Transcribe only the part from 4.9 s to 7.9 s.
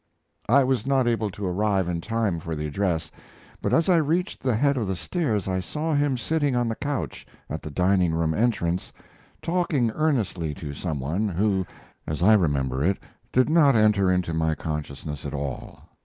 stairs I saw him sitting on the couch at the